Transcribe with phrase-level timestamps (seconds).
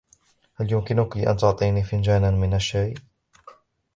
[0.55, 2.93] هل يمكنك أن تعطيني فنجانا من الشاي؟